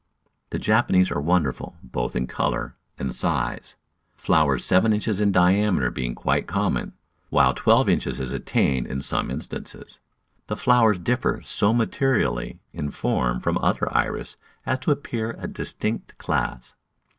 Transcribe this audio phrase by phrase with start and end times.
[0.49, 3.75] The Japanese are wonderful, both in colour and size—
[4.15, 6.93] flowers seven inches in diameter being quite common,
[7.29, 9.99] while twelve inches is attained in some instances.
[10.47, 16.17] The flowers differ so materially in form from other Iris as to appear a distinct
[16.17, 16.73] class.